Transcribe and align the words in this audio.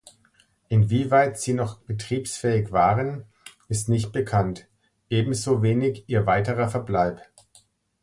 Inwieweit 0.67 1.37
sie 1.37 1.53
noch 1.53 1.77
betriebsfähig 1.77 2.71
waren, 2.71 3.23
ist 3.67 3.87
nicht 3.87 4.11
bekannt, 4.11 4.67
ebenso 5.11 5.61
wenig 5.61 6.05
ihr 6.09 6.25
weiterer 6.25 6.69
Verbleib. 6.69 7.21